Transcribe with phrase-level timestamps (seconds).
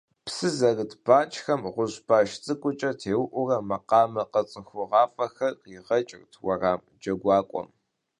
[0.25, 7.67] Псы зэрыт банкӏхэм гъущӏ баш цӏыкӏукӏэ теуӏэурэ макъамэ къэцӏыхугъуафӏэхэр къригъэкӏырт уэрам джэгуакӏуэм.